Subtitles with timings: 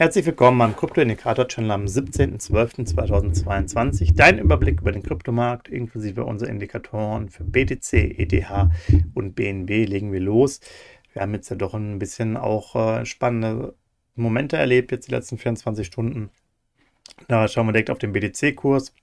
[0.00, 4.14] Herzlich willkommen beim Krypto-Indikator-Channel am 17.12.2022.
[4.14, 8.70] Dein Überblick über den Kryptomarkt inklusive unserer Indikatoren für BTC, ETH
[9.12, 10.60] und BNB legen wir los.
[11.12, 13.74] Wir haben jetzt ja doch ein bisschen auch äh, spannende
[14.14, 16.30] Momente erlebt, jetzt die letzten 24 Stunden.
[17.28, 18.94] Da schauen wir direkt auf den BTC-Kurs.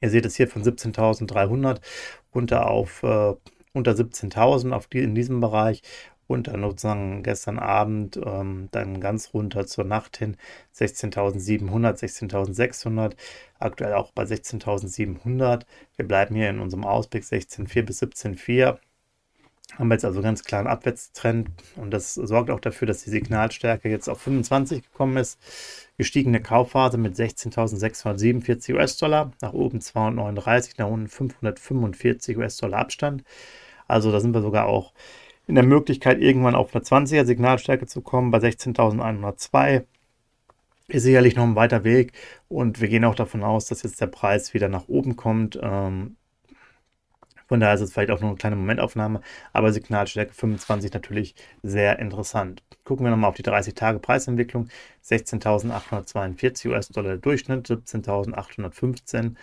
[0.00, 1.80] Ihr seht es hier von 17.300
[2.32, 3.34] runter auf äh,
[3.72, 5.82] unter 17.000 die, in diesem Bereich
[6.30, 10.36] und dann sozusagen gestern Abend ähm, dann ganz runter zur Nacht hin
[10.76, 13.14] 16.700, 16.600,
[13.58, 15.62] aktuell auch bei 16.700.
[15.96, 18.78] Wir bleiben hier in unserem Ausblick 16.4 bis 17.4.
[19.76, 23.88] Haben wir jetzt also ganz klaren Abwärtstrend und das sorgt auch dafür, dass die Signalstärke
[23.88, 25.38] jetzt auf 25 gekommen ist.
[25.96, 33.24] Gestiegene Kaufphase mit 16.647 US-Dollar, nach oben 239, nach unten 545 US-Dollar Abstand.
[33.86, 34.92] Also da sind wir sogar auch
[35.50, 39.84] in der Möglichkeit, irgendwann auf eine 20er Signalstärke zu kommen bei 16.102.
[40.86, 42.12] Ist sicherlich noch ein weiter Weg
[42.48, 45.58] und wir gehen auch davon aus, dass jetzt der Preis wieder nach oben kommt.
[45.60, 46.16] Ähm,
[47.48, 51.34] von daher ist es vielleicht auch nur eine kleine Momentaufnahme, aber Signalstärke 25 natürlich
[51.64, 52.62] sehr interessant.
[52.84, 54.68] Gucken wir nochmal auf die 30-Tage-Preisentwicklung.
[55.04, 59.34] 16.842 US-Dollar Durchschnitt, 17.815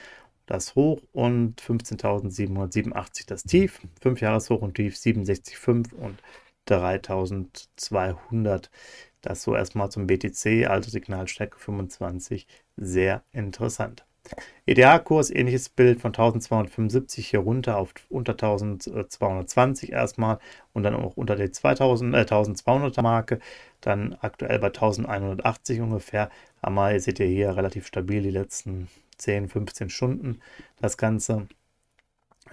[0.48, 3.82] das Hoch und 15.787 das Tief.
[4.02, 6.18] 5 Jahreshoch und Tief 67,5 und
[6.68, 8.70] 3.200.
[9.22, 14.08] Das so erstmal zum BTC, also Signalstärke 25, sehr interessant.
[14.66, 20.40] EDA-Kurs, ähnliches Bild von 1275 hier runter auf unter 1220 erstmal
[20.74, 23.40] und dann auch unter der 2000, äh, 1200er Marke,
[23.82, 26.30] dann aktuell bei 1180 ungefähr.
[26.62, 30.40] Aber ihr seht ihr hier relativ stabil die letzten 10, 15 Stunden
[30.80, 31.48] das Ganze.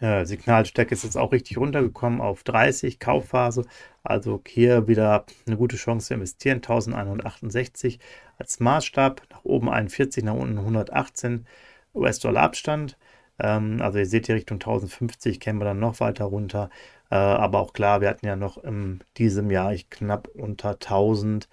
[0.01, 3.65] Äh, Signalstärke ist jetzt auch richtig runtergekommen auf 30, Kaufphase.
[4.03, 6.57] Also hier wieder eine gute Chance zu investieren.
[6.57, 8.01] 1168
[8.39, 9.23] als Maßstab.
[9.31, 11.47] Nach oben 41, nach unten 118
[11.95, 12.97] US-Dollar Abstand.
[13.39, 16.71] Ähm, also ihr seht hier Richtung 1050 kämen wir dann noch weiter runter.
[17.11, 21.49] Äh, aber auch klar, wir hatten ja noch in diesem Jahr ich knapp unter 1000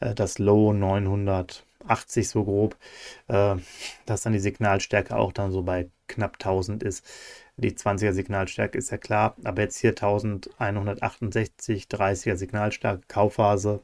[0.00, 2.76] äh, das Low 900 80 so grob,
[3.28, 3.56] äh,
[4.06, 7.04] dass dann die Signalstärke auch dann so bei knapp 1000 ist.
[7.58, 13.82] Die 20er Signalstärke ist ja klar, aber jetzt hier 1168, 30er Signalstärke, Kaufphase.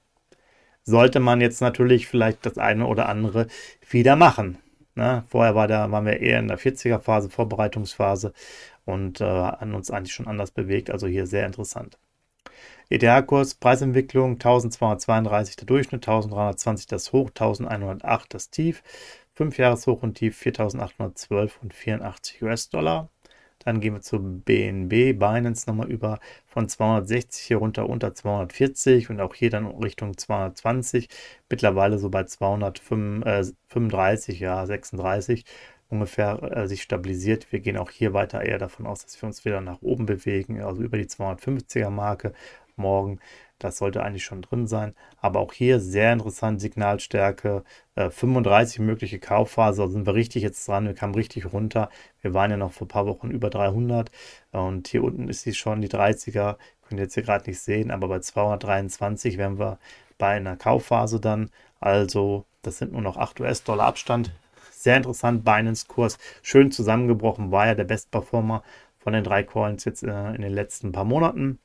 [0.85, 3.47] Sollte man jetzt natürlich vielleicht das eine oder andere
[3.89, 4.59] wieder machen.
[4.95, 5.25] Ne?
[5.29, 8.35] Vorher war da, waren wir eher in der 40er Phase, Vorbereitungsphase
[8.85, 10.91] und äh, haben uns eigentlich schon anders bewegt.
[10.91, 11.99] Also hier sehr interessant.
[12.93, 18.83] ETH-Kurs, Preisentwicklung 1232 der Durchschnitt, 1320 das Hoch, 1108 das Tief,
[19.35, 23.09] 5 Jahreshoch und Tief 4812 und 84 US-Dollar.
[23.65, 29.21] Dann gehen wir zu BNB, Binance nochmal über von 260 hier runter unter 240 und
[29.21, 31.09] auch hier dann Richtung 220.
[31.49, 35.45] Mittlerweile so bei 235, äh, ja 36
[35.93, 37.53] ungefähr äh, sich stabilisiert.
[37.53, 40.61] Wir gehen auch hier weiter eher davon aus, dass wir uns wieder nach oben bewegen,
[40.63, 42.33] also über die 250er Marke
[42.77, 43.21] morgen.
[43.59, 44.95] Das sollte eigentlich schon drin sein.
[45.21, 47.63] Aber auch hier sehr interessant, Signalstärke,
[47.95, 49.83] äh, 35 mögliche Kaufphase.
[49.83, 50.87] Da sind wir richtig jetzt dran.
[50.87, 51.89] Wir kamen richtig runter.
[52.23, 54.11] Wir waren ja noch vor ein paar Wochen über 300.
[54.51, 56.57] Und hier unten ist sie schon, die 30er.
[56.89, 57.93] Könnt ihr jetzt hier gerade nicht sehen.
[57.93, 59.79] Aber bei 223 wären wir
[60.19, 61.51] bei einer Kaufphase dann.
[61.79, 64.33] Also das sind nur noch 8 US-Dollar Abstand.
[64.83, 68.65] Sehr interessant, Binance-Kurs schön zusammengebrochen, war ja der Best-Performer
[68.99, 71.61] von den drei Coins jetzt äh, in den letzten paar Monaten.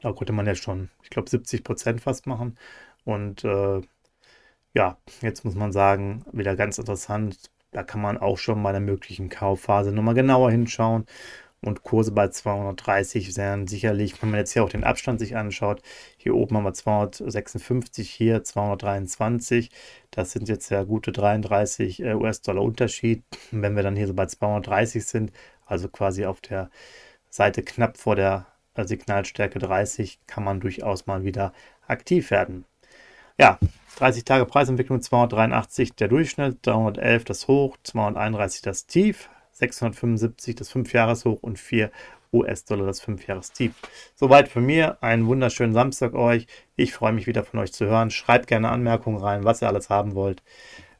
[0.00, 2.56] Da konnte man ja schon, ich glaube, 70 Prozent fast machen.
[3.04, 3.82] Und äh,
[4.72, 7.50] ja, jetzt muss man sagen, wieder ganz interessant.
[7.72, 11.04] Da kann man auch schon bei der möglichen Kaufphase nochmal genauer hinschauen.
[11.62, 15.82] Und Kurse bei 230 wären sicherlich, wenn man jetzt hier auch den Abstand sich anschaut,
[16.16, 19.70] hier oben haben wir 256, hier 223.
[20.10, 23.22] Das sind jetzt ja gute 33 äh, US-Dollar Unterschied.
[23.50, 25.32] wenn wir dann hier so bei 230 sind,
[25.66, 26.70] also quasi auf der
[27.28, 28.46] Seite knapp vor der
[28.76, 31.52] Signalstärke 30 kann man durchaus mal wieder
[31.86, 32.64] aktiv werden.
[33.38, 33.58] Ja,
[33.96, 39.28] 30 Tage Preisentwicklung 283 der Durchschnitt, 311 das Hoch, 231 das Tief,
[39.60, 41.90] 675 das 5-Jahres-Hoch und 4
[42.32, 43.72] US-Dollar das 5-Jahres-Tief.
[44.14, 45.02] Soweit für mir.
[45.02, 46.46] Einen wunderschönen Samstag euch.
[46.76, 48.10] Ich freue mich wieder von euch zu hören.
[48.10, 50.42] Schreibt gerne Anmerkungen rein, was ihr alles haben wollt.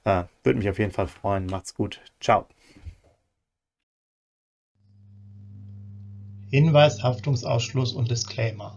[0.04, 1.46] Äh, Würde mich auf jeden Fall freuen.
[1.46, 2.00] Macht's gut.
[2.20, 2.46] Ciao.
[6.50, 8.76] Hinweis, Haftungsausschluss und Disclaimer.